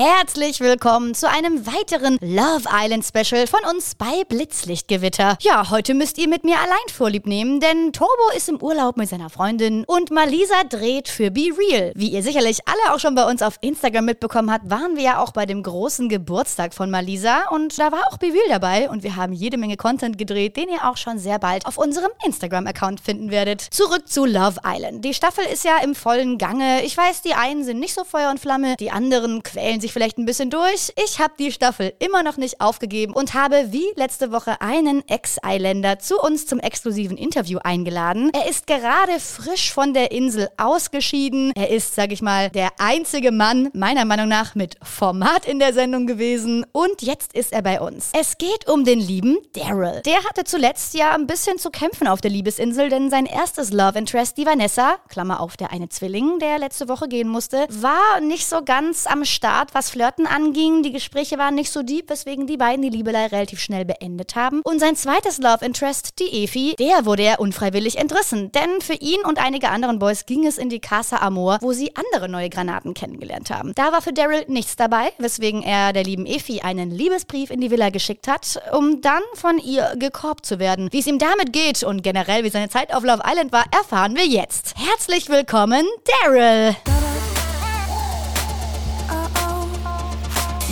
[0.00, 5.36] herzlich willkommen zu einem weiteren Love Island Special von uns bei Blitzlichtgewitter.
[5.42, 9.10] Ja, heute müsst ihr mit mir allein Vorlieb nehmen, denn Turbo ist im Urlaub mit
[9.10, 11.92] seiner Freundin und Malisa dreht für Be Real.
[11.94, 15.22] Wie ihr sicherlich alle auch schon bei uns auf Instagram mitbekommen habt, waren wir ja
[15.22, 19.02] auch bei dem großen Geburtstag von Malisa und da war auch Be Real dabei und
[19.02, 23.00] wir haben jede Menge Content gedreht, den ihr auch schon sehr bald auf unserem Instagram-Account
[23.00, 23.60] finden werdet.
[23.60, 25.04] Zurück zu Love Island.
[25.04, 26.84] Die Staffel ist ja im vollen Gange.
[26.84, 30.18] Ich weiß, die einen sind nicht so Feuer und Flamme, die anderen quälen sich vielleicht
[30.18, 30.92] ein bisschen durch.
[31.04, 35.98] Ich habe die Staffel immer noch nicht aufgegeben und habe wie letzte Woche einen Ex-Islander
[35.98, 38.30] zu uns zum exklusiven Interview eingeladen.
[38.34, 41.52] Er ist gerade frisch von der Insel ausgeschieden.
[41.54, 45.72] Er ist, sag ich mal, der einzige Mann, meiner Meinung nach, mit Format in der
[45.72, 48.10] Sendung gewesen und jetzt ist er bei uns.
[48.12, 50.02] Es geht um den lieben Daryl.
[50.04, 53.98] Der hatte zuletzt ja ein bisschen zu kämpfen auf der Liebesinsel, denn sein erstes Love
[53.98, 58.46] Interest, die Vanessa, Klammer auf, der eine Zwilling, der letzte Woche gehen musste, war nicht
[58.46, 60.82] so ganz am Start, was Flirten anging.
[60.82, 64.60] Die Gespräche waren nicht so deep, weswegen die beiden die Liebelei relativ schnell beendet haben.
[64.64, 68.52] Und sein zweites Love Interest, die Efi, der wurde er unfreiwillig entrissen.
[68.52, 71.96] Denn für ihn und einige anderen Boys ging es in die Casa Amor, wo sie
[71.96, 73.72] andere neue Granaten kennengelernt haben.
[73.74, 77.70] Da war für Daryl nichts dabei, weswegen er der lieben Efi einen Liebesbrief in die
[77.70, 80.88] Villa geschickt hat, um dann von ihr gekorbt zu werden.
[80.90, 84.16] Wie es ihm damit geht und generell wie seine Zeit auf Love Island war, erfahren
[84.16, 84.74] wir jetzt.
[84.76, 85.86] Herzlich willkommen,
[86.24, 86.76] Daryl!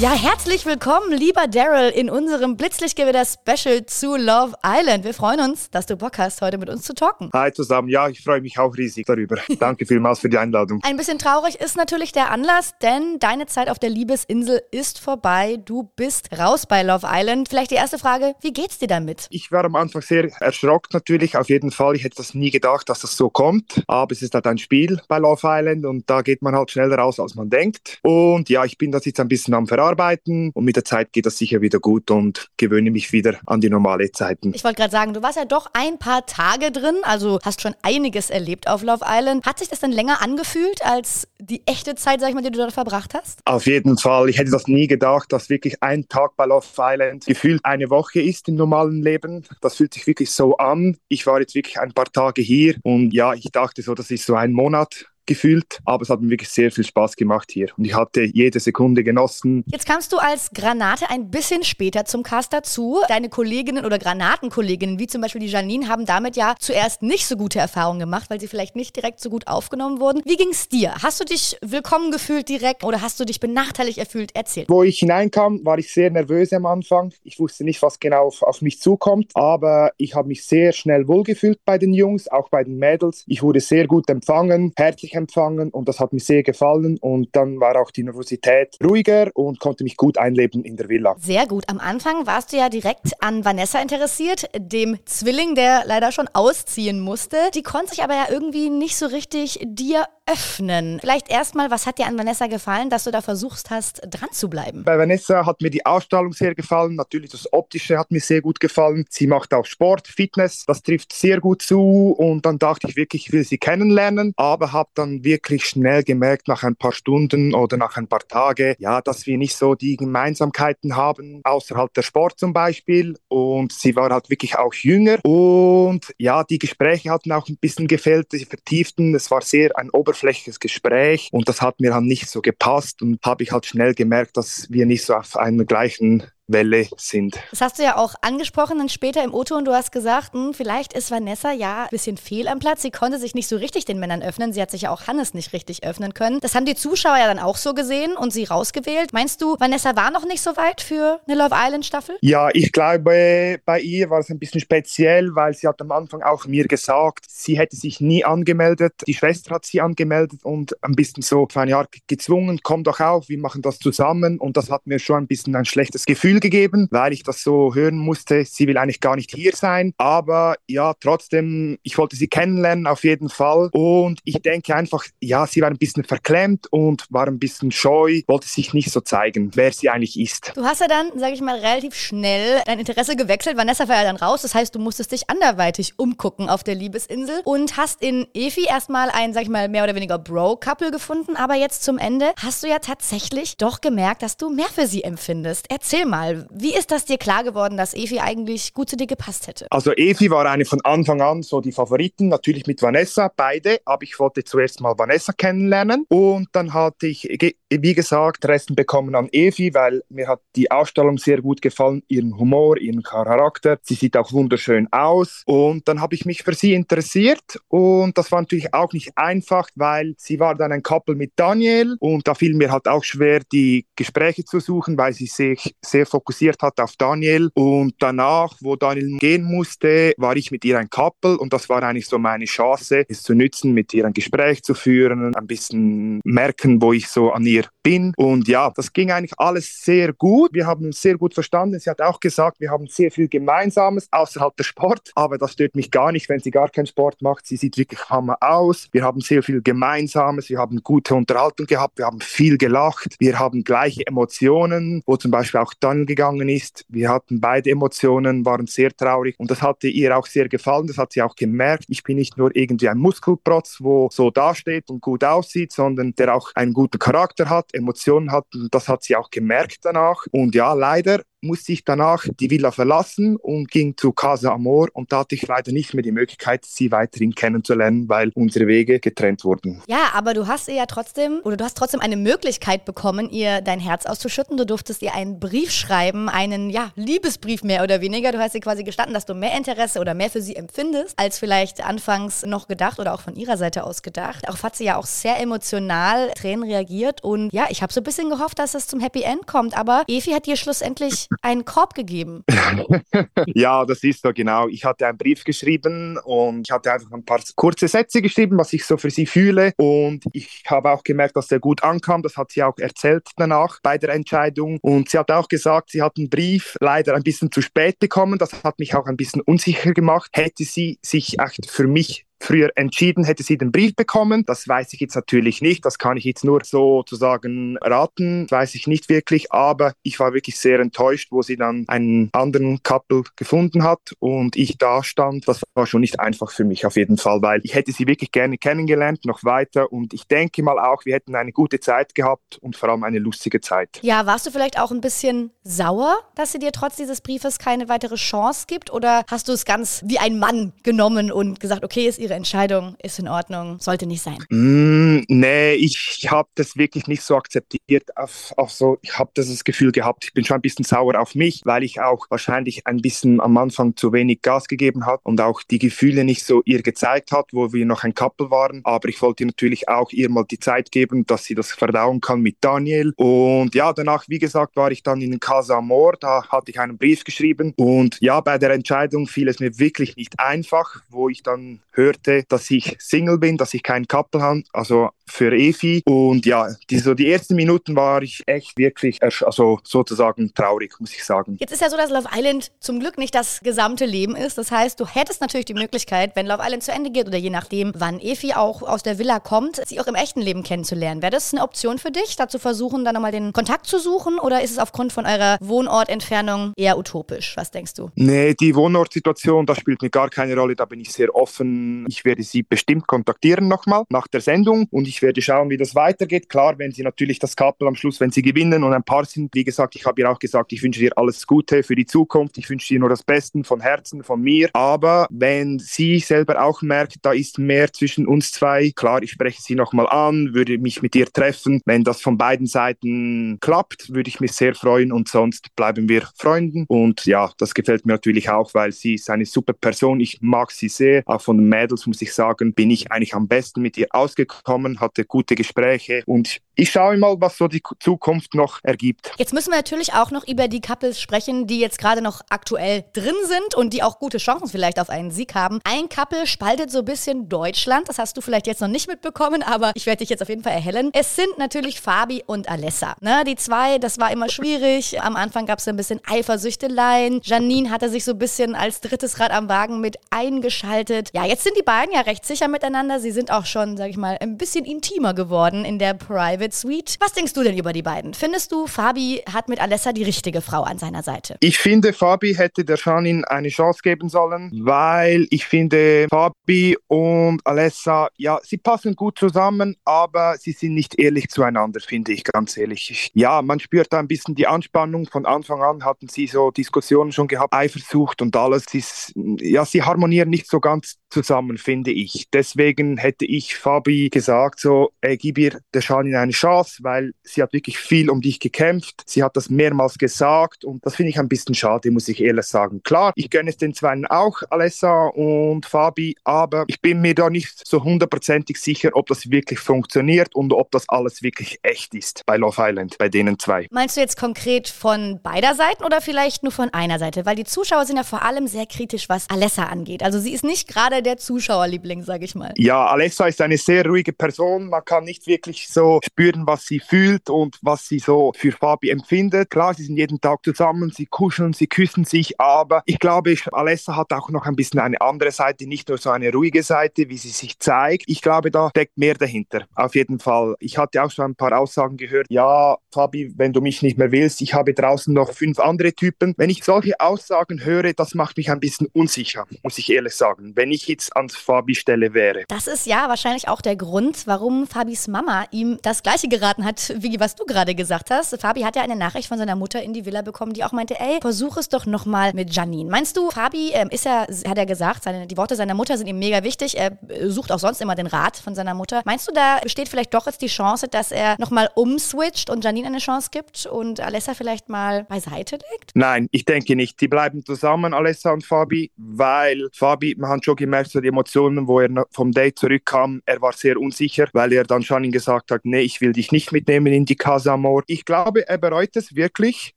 [0.00, 5.02] Ja, herzlich willkommen, lieber Daryl, in unserem Blitzlichtgewitter-Special zu Love Island.
[5.02, 7.30] Wir freuen uns, dass du Bock hast, heute mit uns zu talken.
[7.32, 9.38] Hi zusammen, ja, ich freue mich auch riesig darüber.
[9.58, 10.80] Danke vielmals für die Einladung.
[10.84, 15.58] Ein bisschen traurig ist natürlich der Anlass, denn deine Zeit auf der Liebesinsel ist vorbei.
[15.64, 17.48] Du bist raus bei Love Island.
[17.48, 19.26] Vielleicht die erste Frage, wie geht's dir damit?
[19.30, 21.96] Ich war am Anfang sehr erschrocken natürlich, auf jeden Fall.
[21.96, 23.82] Ich hätte das nie gedacht, dass das so kommt.
[23.88, 26.98] Aber es ist halt ein Spiel bei Love Island und da geht man halt schneller
[26.98, 27.98] raus, als man denkt.
[28.04, 31.12] Und ja, ich bin das jetzt ein bisschen am Verarbeiten arbeiten und mit der Zeit
[31.12, 34.52] geht das sicher wieder gut und gewöhne mich wieder an die normale Zeiten.
[34.54, 37.74] Ich wollte gerade sagen, du warst ja doch ein paar Tage drin, also hast schon
[37.82, 39.46] einiges erlebt auf Love Island.
[39.46, 42.58] Hat sich das denn länger angefühlt als die echte Zeit, sag ich mal, die du
[42.58, 43.40] dort verbracht hast?
[43.44, 44.28] Auf jeden Fall.
[44.28, 48.20] Ich hätte das nie gedacht, dass wirklich ein Tag bei Love Island gefühlt eine Woche
[48.20, 49.44] ist im normalen Leben.
[49.60, 50.96] Das fühlt sich wirklich so an.
[51.08, 54.26] Ich war jetzt wirklich ein paar Tage hier und ja, ich dachte so, das ist
[54.26, 57.84] so ein Monat gefühlt, aber es hat mir wirklich sehr viel Spaß gemacht hier und
[57.84, 59.62] ich hatte jede Sekunde genossen.
[59.66, 62.98] Jetzt kamst du als Granate ein bisschen später zum Cast dazu.
[63.08, 67.36] Deine Kolleginnen oder Granatenkolleginnen, wie zum Beispiel die Janine, haben damit ja zuerst nicht so
[67.36, 70.22] gute Erfahrungen gemacht, weil sie vielleicht nicht direkt so gut aufgenommen wurden.
[70.24, 70.94] Wie ging es dir?
[71.02, 74.32] Hast du dich willkommen gefühlt direkt oder hast du dich benachteiligt erfüllt?
[74.34, 74.64] Erzähl.
[74.68, 77.12] Wo ich hineinkam, war ich sehr nervös am Anfang.
[77.22, 81.06] Ich wusste nicht, was genau auf, auf mich zukommt, aber ich habe mich sehr schnell
[81.06, 83.24] wohlgefühlt bei den Jungs, auch bei den Mädels.
[83.26, 86.98] Ich wurde sehr gut empfangen, herzlich empfangen und das hat mir sehr gefallen.
[87.00, 91.16] Und dann war auch die Nervosität ruhiger und konnte mich gut einleben in der Villa.
[91.18, 91.64] Sehr gut.
[91.68, 97.00] Am Anfang warst du ja direkt an Vanessa interessiert, dem Zwilling, der leider schon ausziehen
[97.00, 97.36] musste.
[97.54, 100.98] Die konnte sich aber ja irgendwie nicht so richtig dir öffnen.
[101.00, 104.50] Vielleicht erstmal, was hat dir an Vanessa gefallen, dass du da versuchst hast, dran zu
[104.50, 104.84] bleiben?
[104.84, 106.96] Bei Vanessa hat mir die Ausstrahlung sehr gefallen.
[106.96, 109.06] Natürlich das Optische hat mir sehr gut gefallen.
[109.08, 110.64] Sie macht auch Sport, Fitness.
[110.66, 112.14] Das trifft sehr gut zu.
[112.16, 114.34] Und dann dachte ich wirklich, ich will sie kennenlernen.
[114.36, 118.74] Aber habe dann wirklich schnell gemerkt, nach ein paar Stunden oder nach ein paar Tagen,
[118.78, 123.16] ja, dass wir nicht so die Gemeinsamkeiten haben, außerhalb der Sport zum Beispiel.
[123.28, 125.24] Und sie war halt wirklich auch jünger.
[125.24, 129.14] Und ja, die Gespräche hatten auch ein bisschen gefällt, die vertieften.
[129.14, 131.28] Es war sehr ein Oberflächliches oberflächliches Gespräch.
[131.32, 133.02] Und das hat mir dann nicht so gepasst.
[133.02, 137.38] Und habe ich halt schnell gemerkt, dass wir nicht so auf einer gleichen Welle sind.
[137.50, 140.54] Das hast du ja auch angesprochen dann später im Auto und du hast gesagt, hm,
[140.54, 142.82] vielleicht ist Vanessa ja ein bisschen fehl am Platz.
[142.82, 144.52] Sie konnte sich nicht so richtig den Männern öffnen.
[144.52, 146.40] Sie hat sich ja auch Hannes nicht richtig öffnen können.
[146.40, 149.12] Das haben die Zuschauer ja dann auch so gesehen und sie rausgewählt.
[149.12, 152.16] Meinst du, Vanessa war noch nicht so weit für eine Love Island Staffel?
[152.22, 156.22] Ja, ich glaube, bei ihr war es ein bisschen speziell, weil sie hat am Anfang
[156.22, 158.94] auch mir gesagt, sie hätte sich nie angemeldet.
[159.06, 163.00] Die Schwester hat sie angemeldet und ein bisschen so für ein Jahr gezwungen, komm doch
[163.00, 164.38] auf, wir machen das zusammen.
[164.38, 167.42] Und das hat mir schon ein bisschen ein schlechtes Gefühl Gefühl gegeben, weil ich das
[167.42, 168.44] so hören musste.
[168.44, 169.92] Sie will eigentlich gar nicht hier sein.
[169.98, 173.68] Aber ja, trotzdem, ich wollte sie kennenlernen auf jeden Fall.
[173.72, 178.22] Und ich denke einfach, ja, sie war ein bisschen verklemmt und war ein bisschen scheu,
[178.26, 180.52] wollte sich nicht so zeigen, wer sie eigentlich ist.
[180.54, 183.56] Du hast ja dann, sage ich mal, relativ schnell dein Interesse gewechselt.
[183.56, 184.42] Vanessa war ja dann raus.
[184.42, 189.10] Das heißt, du musstest dich anderweitig umgucken auf der Liebesinsel und hast in Efi erstmal
[189.10, 191.36] ein, sag ich mal, mehr oder weniger Bro-Couple gefunden.
[191.36, 195.04] Aber jetzt zum Ende hast du ja tatsächlich doch gemerkt, dass du mehr für sie
[195.04, 195.66] empfindest.
[195.68, 196.46] Erzähl mal, mal.
[196.50, 199.66] Wie ist das dir klar geworden, dass Evi eigentlich gut zu dir gepasst hätte?
[199.70, 204.02] Also Evi war eine von Anfang an so die Favoriten, natürlich mit Vanessa, beide, aber
[204.02, 207.28] ich wollte zuerst mal Vanessa kennenlernen und dann hatte ich,
[207.70, 212.38] wie gesagt, Resten bekommen an Evi, weil mir hat die Ausstellung sehr gut gefallen, ihren
[212.38, 213.78] Humor, ihren Charakter.
[213.82, 218.30] Sie sieht auch wunderschön aus und dann habe ich mich für sie interessiert und das
[218.32, 222.34] war natürlich auch nicht einfach, weil sie war dann ein Couple mit Daniel und da
[222.34, 226.80] fiel mir halt auch schwer, die Gespräche zu suchen, weil sie sich sehr fokussiert hat
[226.80, 231.52] auf Daniel und danach, wo Daniel gehen musste, war ich mit ihr ein Couple und
[231.52, 235.34] das war eigentlich so meine Chance, es zu nützen, mit ihr ein Gespräch zu führen,
[235.36, 239.82] ein bisschen merken, wo ich so an ihr bin und ja, das ging eigentlich alles
[239.82, 240.52] sehr gut.
[240.52, 241.78] Wir haben uns sehr gut verstanden.
[241.78, 245.76] Sie hat auch gesagt, wir haben sehr viel Gemeinsames außerhalb der Sport, aber das stört
[245.76, 247.46] mich gar nicht, wenn sie gar keinen Sport macht.
[247.46, 248.88] Sie sieht wirklich hammer aus.
[248.90, 250.48] Wir haben sehr viel Gemeinsames.
[250.48, 251.98] Wir haben gute Unterhaltung gehabt.
[251.98, 253.14] Wir haben viel gelacht.
[253.18, 256.84] Wir haben gleiche Emotionen, wo zum Beispiel auch dann gegangen ist.
[256.88, 260.86] Wir hatten beide Emotionen, waren sehr traurig und das hatte ihr auch sehr gefallen.
[260.86, 261.84] Das hat sie auch gemerkt.
[261.88, 266.34] Ich bin nicht nur irgendwie ein Muskelprotz, wo so dasteht und gut aussieht, sondern der
[266.34, 268.46] auch einen guten Charakter hat, Emotionen hat.
[268.70, 270.26] Das hat sie auch gemerkt danach.
[270.30, 275.12] Und ja, leider musste ich danach die Villa verlassen und ging zu Casa Amor und
[275.12, 279.44] da hatte ich leider nicht mehr die Möglichkeit, sie weiterhin kennenzulernen, weil unsere Wege getrennt
[279.44, 279.82] wurden.
[279.86, 283.60] Ja, aber du hast ihr ja trotzdem, oder du hast trotzdem eine Möglichkeit bekommen, ihr
[283.60, 284.56] dein Herz auszuschütten.
[284.56, 288.32] Du durftest ihr einen Brief schreiben, einen, ja, Liebesbrief mehr oder weniger.
[288.32, 291.38] Du hast ihr quasi gestanden, dass du mehr Interesse oder mehr für sie empfindest, als
[291.38, 294.44] vielleicht anfangs noch gedacht oder auch von ihrer Seite aus gedacht.
[294.46, 298.04] Darauf hat sie ja auch sehr emotional Tränen reagiert und ja, ich habe so ein
[298.04, 301.94] bisschen gehofft, dass es zum Happy End kommt, aber Evi hat dir schlussendlich einen Korb
[301.94, 302.44] gegeben.
[303.46, 304.68] ja, das ist so genau.
[304.68, 308.72] Ich hatte einen Brief geschrieben und ich hatte einfach ein paar kurze Sätze geschrieben, was
[308.72, 309.72] ich so für sie fühle.
[309.76, 312.22] Und ich habe auch gemerkt, dass der gut ankam.
[312.22, 314.78] Das hat sie auch erzählt danach bei der Entscheidung.
[314.82, 318.38] Und sie hat auch gesagt, sie hat einen Brief leider ein bisschen zu spät bekommen.
[318.38, 320.30] Das hat mich auch ein bisschen unsicher gemacht.
[320.34, 324.44] Hätte sie sich echt für mich früher entschieden, hätte sie den Brief bekommen.
[324.46, 325.84] Das weiß ich jetzt natürlich nicht.
[325.84, 328.46] Das kann ich jetzt nur sozusagen raten.
[328.46, 329.52] Das weiß ich nicht wirklich.
[329.52, 334.56] Aber ich war wirklich sehr enttäuscht, wo sie dann einen anderen Couple gefunden hat und
[334.56, 335.48] ich da stand.
[335.48, 338.32] Das war schon nicht einfach für mich auf jeden Fall, weil ich hätte sie wirklich
[338.32, 339.92] gerne kennengelernt, noch weiter.
[339.92, 343.18] Und ich denke mal auch, wir hätten eine gute Zeit gehabt und vor allem eine
[343.18, 344.00] lustige Zeit.
[344.02, 347.88] Ja, warst du vielleicht auch ein bisschen sauer, dass sie dir trotz dieses Briefes keine
[347.88, 348.92] weitere Chance gibt?
[348.92, 352.34] Oder hast du es ganz wie ein Mann genommen und gesagt, okay, ist ihr ihre
[352.34, 354.38] Entscheidung ist in Ordnung, sollte nicht sein?
[354.50, 358.16] Mm, nee, ich habe das wirklich nicht so akzeptiert.
[358.16, 361.34] Auf, auf so, ich habe das Gefühl gehabt, ich bin schon ein bisschen sauer auf
[361.34, 365.40] mich, weil ich auch wahrscheinlich ein bisschen am Anfang zu wenig Gas gegeben habe und
[365.40, 368.82] auch die Gefühle nicht so ihr gezeigt hat, wo wir noch ein Couple waren.
[368.84, 372.42] Aber ich wollte natürlich auch ihr mal die Zeit geben, dass sie das verdauen kann
[372.42, 373.12] mit Daniel.
[373.16, 376.98] Und ja, danach, wie gesagt, war ich dann in Casa Amor, da hatte ich einen
[376.98, 377.72] Brief geschrieben.
[377.76, 382.17] Und ja, bei der Entscheidung fiel es mir wirklich nicht einfach, wo ich dann hörte,
[382.26, 386.02] merkte, dass ich Single bin, dass ich keinen Couple habe, also für Efi.
[386.04, 391.14] Und ja, die, so die ersten Minuten war ich echt wirklich, also sozusagen traurig, muss
[391.14, 391.56] ich sagen.
[391.60, 394.58] Jetzt ist ja so, dass Love Island zum Glück nicht das gesamte Leben ist.
[394.58, 397.50] Das heißt, du hättest natürlich die Möglichkeit, wenn Love Island zu Ende geht oder je
[397.50, 401.22] nachdem, wann Efi auch aus der Villa kommt, sie auch im echten Leben kennenzulernen.
[401.22, 404.38] Wäre das eine Option für dich, da zu versuchen, dann nochmal den Kontakt zu suchen?
[404.38, 407.56] Oder ist es aufgrund von eurer Wohnortentfernung eher utopisch?
[407.56, 408.10] Was denkst du?
[408.14, 410.76] Nee, die Wohnortsituation, das spielt mir gar keine Rolle.
[410.76, 412.06] Da bin ich sehr offen.
[412.08, 415.94] Ich werde sie bestimmt kontaktieren nochmal nach der Sendung und ich werde schauen, wie das
[415.94, 416.48] weitergeht.
[416.48, 419.54] Klar, wenn sie natürlich das Couple am Schluss, wenn sie gewinnen und ein Paar sind,
[419.54, 422.58] wie gesagt, ich habe ihr auch gesagt, ich wünsche dir alles Gute für die Zukunft.
[422.58, 424.68] Ich wünsche dir nur das Beste von Herzen, von mir.
[424.72, 429.62] Aber wenn sie selber auch merkt, da ist mehr zwischen uns zwei, klar, ich spreche
[429.62, 431.80] sie nochmal an, würde mich mit ihr treffen.
[431.84, 436.28] Wenn das von beiden Seiten klappt, würde ich mich sehr freuen und sonst bleiben wir
[436.36, 436.84] Freunden.
[436.88, 440.20] Und ja, das gefällt mir natürlich auch, weil sie ist eine super Person.
[440.20, 441.22] Ich mag sie sehr.
[441.26, 445.00] Auch von den Mädels muss ich sagen, bin ich eigentlich am besten mit ihr ausgekommen,
[445.08, 449.32] hatte gute Gespräche und ich schaue mal, was so die Zukunft noch ergibt.
[449.36, 453.04] Jetzt müssen wir natürlich auch noch über die Couples sprechen, die jetzt gerade noch aktuell
[453.14, 455.80] drin sind und die auch gute Chancen vielleicht auf einen Sieg haben.
[455.82, 458.08] Ein Couple spaltet so ein bisschen Deutschland.
[458.08, 460.62] Das hast du vielleicht jetzt noch nicht mitbekommen, aber ich werde dich jetzt auf jeden
[460.62, 461.10] Fall erhellen.
[461.14, 463.16] Es sind natürlich Fabi und Alessa.
[463.20, 465.20] Ne, die zwei, das war immer schwierig.
[465.20, 467.40] Am Anfang gab es ein bisschen Eifersüchteleien.
[467.42, 471.30] Janine hatte sich so ein bisschen als drittes Rad am Wagen mit eingeschaltet.
[471.34, 473.18] Ja, jetzt sind die beiden ja recht sicher miteinander.
[473.18, 476.76] Sie sind auch schon, sag ich mal, ein bisschen intimer geworden in der Private Private
[476.76, 477.16] Suite.
[477.20, 478.34] Was denkst du denn über die beiden?
[478.34, 481.56] Findest du, Fabi hat mit Alessa die richtige Frau an seiner Seite?
[481.60, 487.66] Ich finde, Fabi hätte der Janin eine Chance geben sollen, weil ich finde, Fabi und
[487.66, 492.76] Alessa, ja, sie passen gut zusammen, aber sie sind nicht ehrlich zueinander, finde ich ganz
[492.76, 493.30] ehrlich.
[493.34, 495.26] Ja, man spürt da ein bisschen die Anspannung.
[495.26, 498.84] Von Anfang an hatten sie so Diskussionen schon gehabt, Eifersucht und alles.
[498.92, 502.48] Ist, ja, sie harmonieren nicht so ganz zusammen, finde ich.
[502.52, 507.62] Deswegen hätte ich Fabi gesagt, so, ey, gib ihr der Schanin eine Chance, weil sie
[507.62, 509.22] hat wirklich viel um dich gekämpft.
[509.26, 512.66] Sie hat das mehrmals gesagt und das finde ich ein bisschen schade, muss ich ehrlich
[512.66, 513.02] sagen.
[513.02, 517.50] Klar, ich gönne es den Zweien auch, Alessa und Fabi, aber ich bin mir da
[517.50, 522.42] nicht so hundertprozentig sicher, ob das wirklich funktioniert und ob das alles wirklich echt ist
[522.46, 523.86] bei Love Island, bei denen zwei.
[523.90, 527.46] Meinst du jetzt konkret von beider Seiten oder vielleicht nur von einer Seite?
[527.46, 530.22] Weil die Zuschauer sind ja vor allem sehr kritisch, was Alessa angeht.
[530.22, 532.72] Also sie ist nicht gerade der Zuschauerliebling, sage ich mal.
[532.76, 534.88] Ja, Alessa ist eine sehr ruhige Person.
[534.88, 539.10] Man kann nicht wirklich so spüren, was sie fühlt und was sie so für Fabi
[539.10, 539.70] empfindet.
[539.70, 544.16] Klar, sie sind jeden Tag zusammen, sie kuscheln, sie küssen sich, aber ich glaube, Alessa
[544.16, 547.38] hat auch noch ein bisschen eine andere Seite, nicht nur so eine ruhige Seite, wie
[547.38, 548.24] sie sich zeigt.
[548.26, 549.82] Ich glaube, da steckt mehr dahinter.
[549.94, 550.74] Auf jeden Fall.
[550.80, 552.46] Ich hatte auch schon ein paar Aussagen gehört.
[552.48, 556.54] Ja, Fabi, wenn du mich nicht mehr willst, ich habe draußen noch fünf andere Typen.
[556.56, 560.72] Wenn ich solche Aussagen höre, das macht mich ein bisschen unsicher, muss ich ehrlich sagen.
[560.74, 562.64] Wenn ich jetzt ans Fabi Stelle wäre.
[562.68, 567.14] Das ist ja wahrscheinlich auch der Grund, warum Fabis Mama ihm das Gleiche geraten hat,
[567.18, 568.60] wie was du gerade gesagt hast.
[568.60, 571.18] Fabi hat ja eine Nachricht von seiner Mutter in die Villa bekommen, die auch meinte,
[571.18, 573.10] ey, versuch es doch nochmal mit Janine.
[573.10, 576.26] Meinst du, Fabi ähm, ist ja, hat er gesagt, seine, die Worte seiner Mutter sind
[576.26, 576.96] ihm mega wichtig.
[576.96, 577.18] Er
[577.48, 579.22] sucht auch sonst immer den Rat von seiner Mutter.
[579.24, 583.08] Meinst du, da besteht vielleicht doch jetzt die Chance, dass er nochmal umswitcht und Janine
[583.08, 586.12] eine Chance gibt und Alessa vielleicht mal beiseite legt?
[586.14, 587.20] Nein, ich denke nicht.
[587.20, 591.88] Die bleiben zusammen, Alessa und Fabi, weil Fabi, man hat schon gemerkt, so die Emotionen,
[591.88, 595.80] wo er vom Date zurückkam, er war sehr unsicher, weil er dann schon gesagt hat,
[595.84, 598.02] nee, ich will dich nicht mitnehmen in die Casa Amor.
[598.06, 599.94] Ich glaube, er bereut es wirklich,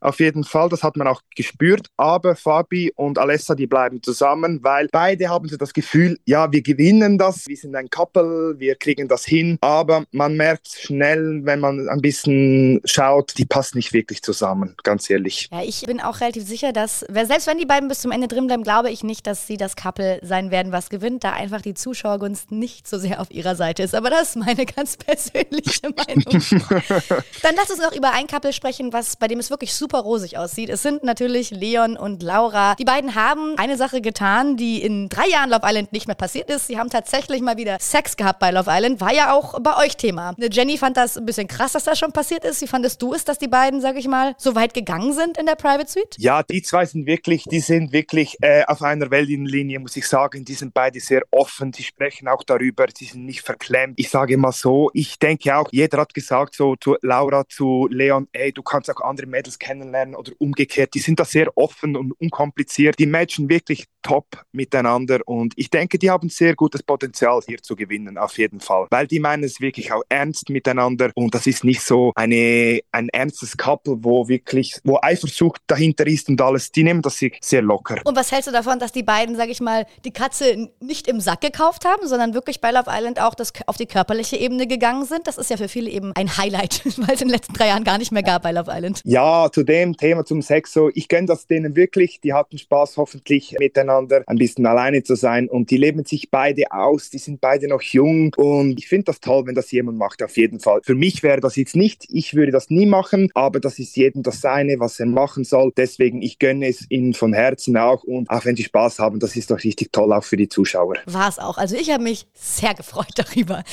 [0.00, 4.60] auf jeden Fall, das hat man auch gespürt, aber Fabi und Alessa, die bleiben zusammen,
[4.62, 8.74] weil beide haben so das Gefühl, ja, wir gewinnen das, wir sind ein Couple, wir
[8.76, 13.92] kriegen das hin, aber man merkt schnell, wenn man ein bisschen schaut, die passen nicht
[13.92, 15.48] wirklich zusammen, ganz ehrlich.
[15.50, 18.46] Ja, ich bin auch relativ sicher, dass, selbst wenn die beiden bis zum Ende drin
[18.46, 21.74] bleiben, glaube ich nicht, dass sie das Couple sein werden, was gewinnt, da einfach die
[21.74, 23.94] Zuschauergunst nicht so sehr auf ihrer Seite ist.
[23.94, 26.03] Aber das ist meine ganz persönliche Meinung.
[27.42, 30.38] Dann lass uns noch über ein Couple sprechen, was bei dem es wirklich super rosig
[30.38, 30.68] aussieht.
[30.68, 32.74] Es sind natürlich Leon und Laura.
[32.76, 36.50] Die beiden haben eine Sache getan, die in drei Jahren Love Island nicht mehr passiert
[36.50, 36.66] ist.
[36.66, 39.00] Sie haben tatsächlich mal wieder Sex gehabt bei Love Island.
[39.00, 40.34] War ja auch bei euch Thema.
[40.38, 42.60] Jenny fand das ein bisschen krass, dass das schon passiert ist.
[42.62, 45.46] Wie fandest du es, dass die beiden, sag ich mal, so weit gegangen sind in
[45.46, 46.16] der Private Suite?
[46.18, 50.44] Ja, die zwei sind wirklich, die sind wirklich äh, auf einer Wellenlinie, muss ich sagen.
[50.44, 51.72] Die sind beide sehr offen.
[51.72, 52.86] Sie sprechen auch darüber.
[52.96, 53.94] Sie sind nicht verklemmt.
[53.98, 58.28] Ich sage mal so, ich denke auch, jeder hat gesagt so zu Laura, zu Leon,
[58.32, 60.94] ey, du kannst auch andere Mädels kennenlernen oder umgekehrt.
[60.94, 62.98] Die sind da sehr offen und unkompliziert.
[62.98, 67.74] Die matchen wirklich top miteinander und ich denke, die haben sehr gutes Potenzial hier zu
[67.74, 68.86] gewinnen, auf jeden Fall.
[68.90, 73.08] Weil die meinen es wirklich auch ernst miteinander und das ist nicht so eine, ein
[73.08, 76.70] ernstes Couple, wo wirklich, wo Eifersucht dahinter ist und alles.
[76.70, 78.00] Die nehmen das sehr locker.
[78.04, 81.20] Und was hältst du davon, dass die beiden, sag ich mal, die Katze nicht im
[81.20, 85.06] Sack gekauft haben, sondern wirklich bei Love Island auch das, auf die körperliche Ebene gegangen
[85.06, 85.26] sind?
[85.26, 87.84] Das ist ja für viele eben ein Highlight, weil es in den letzten drei Jahren
[87.84, 89.00] gar nicht mehr gab bei Love Island.
[89.04, 92.20] Ja, zu dem Thema zum Sex so, ich gönne das denen wirklich.
[92.20, 96.72] Die hatten Spaß hoffentlich miteinander ein bisschen alleine zu sein und die leben sich beide
[96.72, 97.10] aus.
[97.10, 100.36] Die sind beide noch jung und ich finde das toll, wenn das jemand macht, auf
[100.36, 100.80] jeden Fall.
[100.82, 104.22] Für mich wäre das jetzt nicht, ich würde das nie machen, aber das ist jedem
[104.22, 105.72] das Seine, was er machen soll.
[105.76, 109.36] Deswegen, ich gönne es ihnen von Herzen auch und auch wenn sie Spaß haben, das
[109.36, 110.96] ist doch richtig toll auch für die Zuschauer.
[111.06, 111.58] War es auch.
[111.58, 113.62] Also ich habe mich sehr gefreut darüber.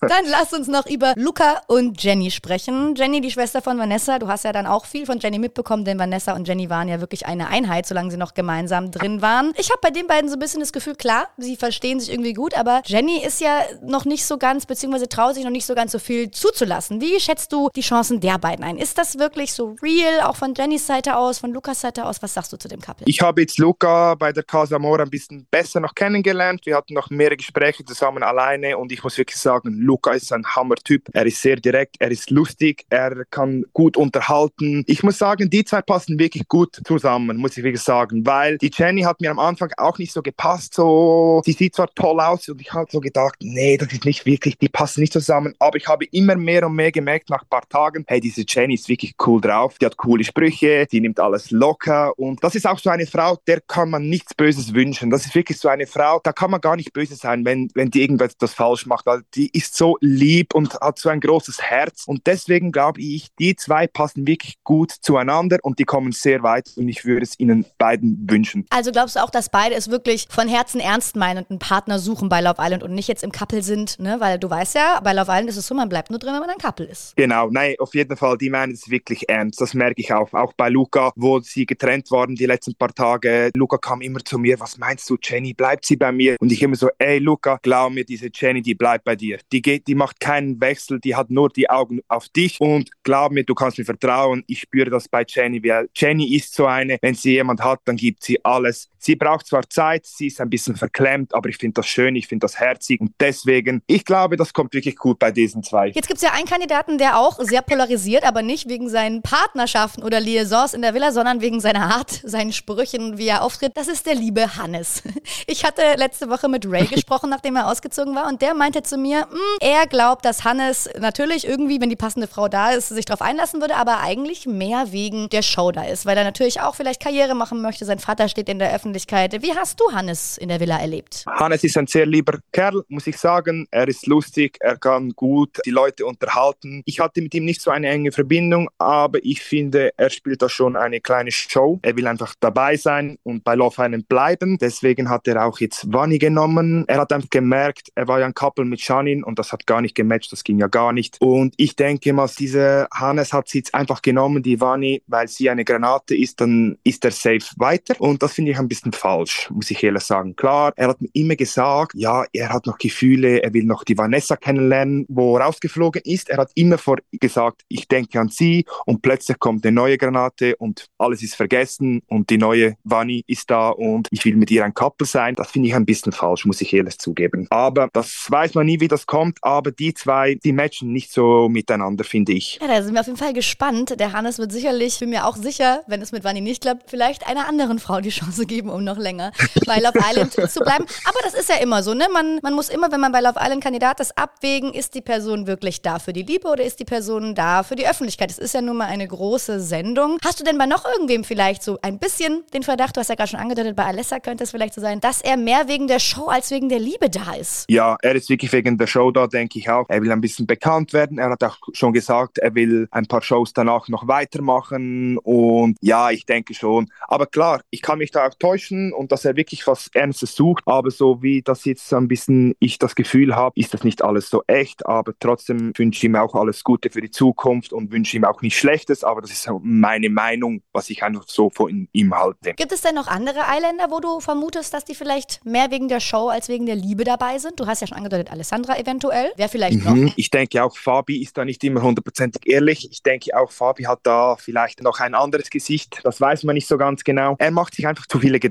[0.00, 2.94] dann lass uns noch über Luca und Jenny sprechen.
[2.94, 5.98] Jenny, die Schwester von Vanessa, du hast ja dann auch viel von Jenny mitbekommen, denn
[5.98, 9.54] Vanessa und Jenny waren ja wirklich eine Einheit, solange sie noch gemeinsam drin waren.
[9.56, 12.34] Ich habe bei den beiden so ein bisschen das Gefühl, klar, sie verstehen sich irgendwie
[12.34, 15.74] gut, aber Jenny ist ja noch nicht so ganz, beziehungsweise traut sich noch nicht so
[15.74, 17.00] ganz so viel zuzulassen.
[17.00, 18.76] Wie schätzt du die Chancen der beiden ein?
[18.76, 22.20] Ist das wirklich so real, auch von Jennys Seite aus, von Lukas Seite aus?
[22.20, 23.06] Was sagst du zu dem Couple?
[23.08, 26.66] Ich habe jetzt Luca bei der Casa Amor ein bisschen besser noch kennengelernt.
[26.66, 30.44] Wir hatten noch mehrere Gespräche zusammen alleine und ich muss wirklich sagen, Luca ist ein
[30.44, 31.05] Hammer-Typ.
[31.12, 34.84] Er ist sehr direkt, er ist lustig, er kann gut unterhalten.
[34.86, 38.70] Ich muss sagen, die zwei passen wirklich gut zusammen, muss ich wirklich sagen, weil die
[38.72, 40.74] Jenny hat mir am Anfang auch nicht so gepasst.
[40.74, 44.26] So, sie sieht zwar toll aus und ich habe so gedacht, nee, das ist nicht
[44.26, 45.54] wirklich, die passen nicht zusammen.
[45.58, 48.74] Aber ich habe immer mehr und mehr gemerkt nach ein paar Tagen, hey, diese Jenny
[48.74, 49.76] ist wirklich cool drauf.
[49.78, 53.38] Die hat coole Sprüche, die nimmt alles locker und das ist auch so eine Frau,
[53.46, 55.10] der kann man nichts Böses wünschen.
[55.10, 57.90] Das ist wirklich so eine Frau, da kann man gar nicht böse sein, wenn, wenn
[57.90, 61.60] die irgendwas falsch macht, weil die ist so lieb und hat hat so ein großes
[61.60, 66.42] Herz und deswegen glaube ich, die zwei passen wirklich gut zueinander und die kommen sehr
[66.42, 68.66] weit und ich würde es ihnen beiden wünschen.
[68.70, 71.98] Also glaubst du auch, dass beide es wirklich von Herzen ernst meinen und einen Partner
[71.98, 74.16] suchen bei Love Island und nicht jetzt im Couple sind, ne?
[74.20, 76.40] Weil du weißt ja, bei Love Island ist es so, man bleibt nur drin, wenn
[76.40, 77.14] man ein Couple ist.
[77.16, 79.60] Genau, nein, auf jeden Fall, die meinen es wirklich ernst.
[79.60, 80.32] Das merke ich auch.
[80.32, 83.50] Auch bei Luca, wo sie getrennt waren die letzten paar Tage.
[83.54, 86.36] Luca kam immer zu mir, was meinst du, Jenny, bleibt sie bei mir?
[86.40, 89.38] Und ich immer so, ey Luca, glaub mir, diese Jenny, die bleibt bei dir.
[89.52, 93.32] Die geht, die macht keinen Wechsel, die hat nur die Augen auf dich und glaub
[93.32, 94.44] mir, du kannst mir vertrauen.
[94.46, 97.96] Ich spüre das bei Jenny, weil Jenny ist so eine, wenn sie jemand hat, dann
[97.96, 98.90] gibt sie alles.
[99.06, 102.26] Sie braucht zwar Zeit, sie ist ein bisschen verklemmt, aber ich finde das schön, ich
[102.26, 105.90] finde das herzig und deswegen, ich glaube, das kommt wirklich gut bei diesen zwei.
[105.90, 110.02] Jetzt gibt es ja einen Kandidaten, der auch sehr polarisiert, aber nicht wegen seinen Partnerschaften
[110.02, 113.76] oder Liaisons in der Villa, sondern wegen seiner Art, seinen Sprüchen, wie er auftritt.
[113.76, 115.04] Das ist der liebe Hannes.
[115.48, 118.96] Ich hatte letzte Woche mit Ray gesprochen, nachdem er ausgezogen war und der meinte zu
[118.96, 123.04] mir, hm, er glaubt, dass Hannes natürlich irgendwie, wenn die passende Frau da ist, sich
[123.04, 126.74] darauf einlassen würde, aber eigentlich mehr wegen der Show da ist, weil er natürlich auch
[126.74, 127.84] vielleicht Karriere machen möchte.
[127.84, 128.95] Sein Vater steht in der Öffentlichkeit.
[129.42, 131.24] Wie hast du Hannes in der Villa erlebt?
[131.28, 133.66] Hannes ist ein sehr lieber Kerl, muss ich sagen.
[133.70, 136.82] Er ist lustig, er kann gut die Leute unterhalten.
[136.86, 140.48] Ich hatte mit ihm nicht so eine enge Verbindung, aber ich finde, er spielt da
[140.48, 141.78] schon eine kleine Show.
[141.82, 144.58] Er will einfach dabei sein und bei Love Island bleiben.
[144.58, 146.84] Deswegen hat er auch jetzt Vanni genommen.
[146.88, 149.80] Er hat einfach gemerkt, er war ja ein Couple mit Janin und das hat gar
[149.80, 151.20] nicht gematcht, das ging ja gar nicht.
[151.20, 155.50] Und ich denke mal, diese Hannes hat sie jetzt einfach genommen, die Vanni, weil sie
[155.50, 157.94] eine Granate ist, dann ist er safe weiter.
[157.98, 160.36] Und das finde ich ein bisschen falsch, muss ich ehrlich sagen.
[160.36, 163.96] Klar, er hat mir immer gesagt, ja, er hat noch Gefühle, er will noch die
[163.96, 166.28] Vanessa kennenlernen, wo rausgeflogen ist.
[166.28, 170.56] Er hat immer vor gesagt, ich denke an sie und plötzlich kommt eine neue Granate
[170.56, 174.64] und alles ist vergessen und die neue Vanni ist da und ich will mit ihr
[174.64, 175.34] ein Couple sein.
[175.34, 177.46] Das finde ich ein bisschen falsch, muss ich ehrlich zugeben.
[177.50, 181.48] Aber das weiß man nie, wie das kommt, aber die zwei, die matchen nicht so
[181.48, 182.58] miteinander, finde ich.
[182.60, 183.98] Ja, da sind wir auf jeden Fall gespannt.
[183.98, 187.26] Der Hannes wird sicherlich, bin mir auch sicher, wenn es mit Vanni nicht klappt, vielleicht
[187.26, 189.32] einer anderen Frau die Chance geben, um noch länger
[189.66, 190.86] bei Love Island zu bleiben.
[191.04, 192.06] Aber das ist ja immer so, ne?
[192.12, 195.46] Man, man muss immer, wenn man bei Love Island Kandidat ist, abwägen, ist die Person
[195.46, 198.30] wirklich da für die Liebe oder ist die Person da für die Öffentlichkeit?
[198.30, 200.18] Es ist ja nun mal eine große Sendung.
[200.24, 203.14] Hast du denn bei noch irgendwem vielleicht so ein bisschen den Verdacht, du hast ja
[203.14, 205.98] gerade schon angedeutet, bei Alessa könnte es vielleicht so sein, dass er mehr wegen der
[205.98, 207.66] Show als wegen der Liebe da ist?
[207.68, 209.86] Ja, er ist wirklich wegen der Show da, denke ich auch.
[209.88, 211.18] Er will ein bisschen bekannt werden.
[211.18, 216.10] Er hat auch schon gesagt, er will ein paar Shows danach noch weitermachen und ja,
[216.10, 216.90] ich denke schon.
[217.08, 218.55] Aber klar, ich kann mich da auch täuschen
[218.92, 222.78] und dass er wirklich was Ernstes sucht, aber so wie das jetzt ein bisschen ich
[222.78, 226.34] das Gefühl habe, ist das nicht alles so echt, aber trotzdem wünsche ich ihm auch
[226.34, 230.10] alles Gute für die Zukunft und wünsche ihm auch nichts Schlechtes, aber das ist meine
[230.10, 232.54] Meinung, was ich einfach so von ihm halte.
[232.54, 236.00] Gibt es denn noch andere Eiländer, wo du vermutest, dass die vielleicht mehr wegen der
[236.00, 237.58] Show als wegen der Liebe dabei sind?
[237.60, 239.32] Du hast ja schon angedeutet, Alessandra eventuell.
[239.36, 240.04] Wer vielleicht mhm.
[240.04, 240.12] noch?
[240.16, 242.88] Ich denke auch, Fabi ist da nicht immer hundertprozentig ehrlich.
[242.90, 246.00] Ich denke auch, Fabi hat da vielleicht noch ein anderes Gesicht.
[246.02, 247.36] Das weiß man nicht so ganz genau.
[247.38, 248.45] Er macht sich einfach zu viele Gedanken,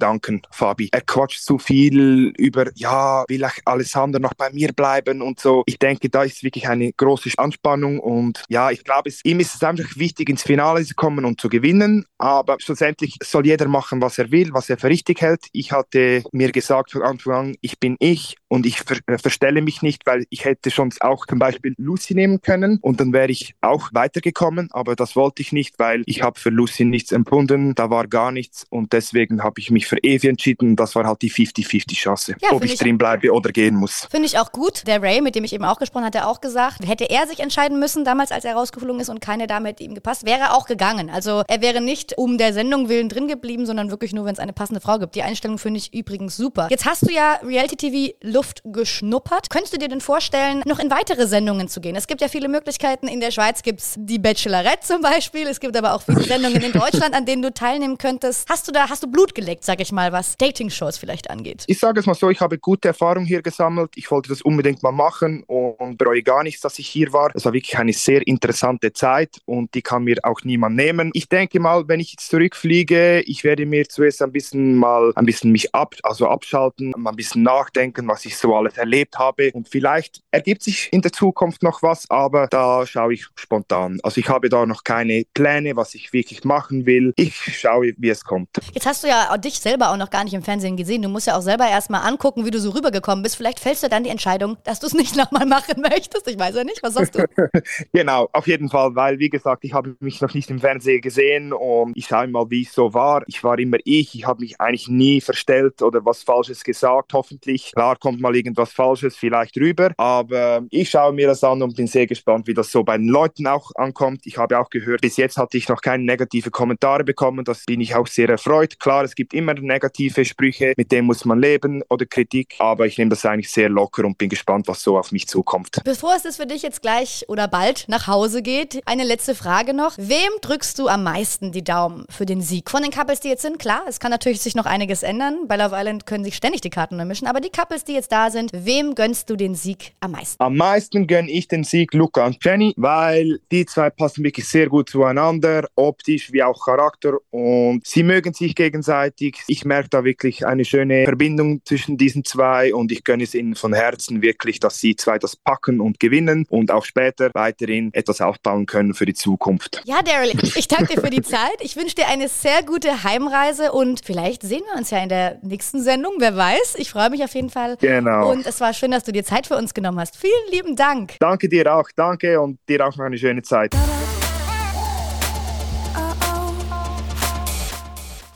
[0.51, 0.89] Fabi.
[0.91, 5.63] Er quatscht zu viel über, ja, will Alessandra noch bei mir bleiben und so.
[5.65, 9.63] Ich denke, da ist wirklich eine große Anspannung und ja, ich glaube, ihm ist es
[9.63, 12.05] einfach wichtig, ins Finale zu kommen und zu gewinnen.
[12.17, 15.45] Aber schlussendlich soll jeder machen, was er will, was er für richtig hält.
[15.51, 19.61] Ich hatte mir gesagt von Anfang an, ich bin ich und ich ver äh, verstelle
[19.61, 23.31] mich nicht, weil ich hätte schon auch zum Beispiel Lucy nehmen können und dann wäre
[23.31, 27.75] ich auch weitergekommen, aber das wollte ich nicht, weil ich habe für Lucy nichts empfunden,
[27.75, 30.75] da war gar nichts und deswegen habe ich mich für Evi entschieden.
[30.75, 34.07] Das war halt die 50-50 Chance, ja, ob ich, ich drin bleibe oder gehen muss.
[34.09, 34.83] Finde ich auch gut.
[34.87, 37.79] Der Ray, mit dem ich eben auch gesprochen hatte, auch gesagt, hätte er sich entscheiden
[37.79, 40.65] müssen damals, als er rausgeflogen ist und keine Dame hätte ihm gepasst, wäre er auch
[40.65, 41.09] gegangen.
[41.09, 44.39] Also er wäre nicht um der Sendung willen drin geblieben, sondern wirklich nur, wenn es
[44.39, 45.15] eine passende Frau gibt.
[45.15, 46.67] Die Einstellung finde ich übrigens super.
[46.69, 49.49] Jetzt hast du ja Reality TV Luft geschnuppert.
[49.49, 51.95] Könntest du dir denn vorstellen, noch in weitere Sendungen zu gehen?
[51.95, 53.07] Es gibt ja viele Möglichkeiten.
[53.07, 55.47] In der Schweiz gibt es die Bachelorette zum Beispiel.
[55.47, 58.49] Es gibt aber auch viele Sendungen in Deutschland, an denen du teilnehmen könntest.
[58.49, 61.63] Hast du da, hast du Blut geleckt, sag ich mal, was Dating-Shows vielleicht angeht?
[61.67, 63.91] Ich sage es mal so, ich habe gute Erfahrungen hier gesammelt.
[63.95, 67.31] Ich wollte das unbedingt mal machen und bereue gar nichts, dass ich hier war.
[67.33, 71.11] Es war wirklich eine sehr interessante Zeit und die kann mir auch niemand nehmen.
[71.13, 75.25] Ich denke mal, wenn ich jetzt zurückfliege, ich werde mir zuerst ein bisschen mal ein
[75.25, 79.51] bisschen mich ab, also abschalten, mal ein bisschen nachdenken, was ich so alles erlebt habe
[79.53, 83.99] und vielleicht ergibt sich in der Zukunft noch was, aber da schaue ich spontan.
[84.03, 87.13] Also ich habe da noch keine Pläne, was ich wirklich machen will.
[87.17, 88.49] Ich schaue, wie es kommt.
[88.73, 91.01] Jetzt hast du ja dich selber auch noch gar nicht im Fernsehen gesehen.
[91.01, 93.35] Du musst ja auch selber erstmal angucken, wie du so rübergekommen bist.
[93.35, 96.27] Vielleicht fällst du dann die Entscheidung, dass du es nicht nochmal machen möchtest.
[96.27, 97.25] Ich weiß ja nicht, was sagst du?
[97.91, 101.51] genau, auf jeden Fall, weil wie gesagt, ich habe mich noch nicht im Fernsehen gesehen
[101.51, 103.23] und ich sage mal, wie es so war.
[103.25, 107.71] Ich war immer ich, ich habe mich eigentlich nie verstellt oder was Falsches gesagt, hoffentlich.
[107.71, 111.87] Klar kommt mal irgendwas Falsches vielleicht rüber, aber ich schaue mir das an und bin
[111.87, 114.27] sehr gespannt, wie das so bei den Leuten auch ankommt.
[114.27, 117.81] Ich habe auch gehört, bis jetzt hatte ich noch keine negative Kommentare bekommen, das bin
[117.81, 118.79] ich auch sehr erfreut.
[118.79, 122.97] Klar, es gibt immer negative Sprüche, mit denen muss man leben oder Kritik, aber ich
[122.97, 125.81] nehme das eigentlich sehr locker und bin gespannt, was so auf mich zukommt.
[125.83, 129.93] Bevor es für dich jetzt gleich oder bald nach Hause geht, eine letzte Frage noch.
[129.97, 132.69] Wem drückst du am meisten die Daumen für den Sieg?
[132.69, 135.47] Von den Couples, die jetzt sind, klar, es kann natürlich sich noch einiges ändern.
[135.47, 138.31] Bei Love Island können sich ständig die Karten ermischen, aber die Couples, die jetzt da
[138.31, 140.41] sind, wem gönnst du den Sieg am meisten?
[140.41, 144.67] Am meisten gönne ich den Sieg Luca und Jenny, weil die zwei passen wirklich sehr
[144.67, 149.37] gut zueinander, optisch wie auch Charakter und sie mögen sich gegenseitig.
[149.47, 153.55] Ich merke da wirklich eine schöne Verbindung zwischen diesen zwei und ich gönne es ihnen
[153.55, 158.21] von Herzen wirklich, dass sie zwei das packen und gewinnen und auch später weiterhin etwas
[158.21, 159.81] aufbauen können für die Zukunft.
[159.85, 161.55] Ja, Daryl, ich danke dir für die Zeit.
[161.61, 165.39] Ich wünsche dir eine sehr gute Heimreise und vielleicht sehen wir uns ja in der
[165.41, 166.75] nächsten Sendung, wer weiß.
[166.77, 167.77] Ich freue mich auf jeden Fall.
[167.79, 168.31] Genau.
[168.31, 170.17] Und es war schön, dass du dir Zeit für uns genommen hast.
[170.17, 171.15] Vielen lieben Dank.
[171.19, 173.75] Danke dir auch, danke und dir auch noch eine schöne Zeit.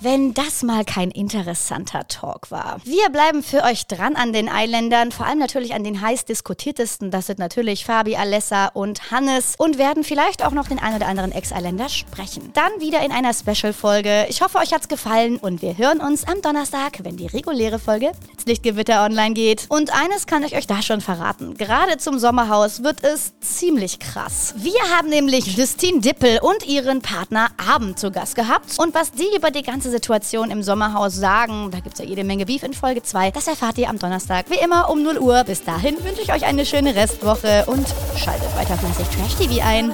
[0.01, 2.77] Wenn das mal kein interessanter Talk war.
[2.85, 7.11] Wir bleiben für euch dran an den Eiländern, vor allem natürlich an den heiß diskutiertesten.
[7.11, 11.07] Das sind natürlich Fabi, Alessa und Hannes und werden vielleicht auch noch den ein oder
[11.07, 12.51] anderen Ex-Eiländer sprechen.
[12.53, 14.27] Dann wieder in einer Special-Folge.
[14.29, 18.13] Ich hoffe, euch hat's gefallen und wir hören uns am Donnerstag, wenn die reguläre Folge
[18.21, 19.65] Blitzlichtgewitter online geht.
[19.67, 21.55] Und eines kann ich euch da schon verraten.
[21.57, 24.53] Gerade zum Sommerhaus wird es ziemlich krass.
[24.55, 29.27] Wir haben nämlich Justine Dippel und ihren Partner Abend zu Gast gehabt und was die
[29.35, 31.71] über die ganze Situation im Sommerhaus sagen.
[31.71, 33.31] Da gibt es ja jede Menge Beef in Folge 2.
[33.31, 35.43] Das erfahrt ihr am Donnerstag, wie immer um 0 Uhr.
[35.43, 39.93] Bis dahin wünsche ich euch eine schöne Restwoche und schaltet weiter fleißig Trash TV ein.